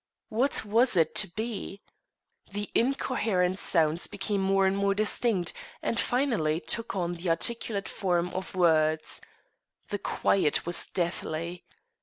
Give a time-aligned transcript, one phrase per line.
[0.29, 1.79] What was it to be?
[2.51, 8.29] The incoherent sounds became more and more distinct, and, finally, took on the articulate form
[8.29, 9.21] of words.
[9.89, 11.65] The quiet was deathly.